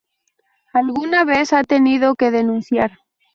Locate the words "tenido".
1.63-2.15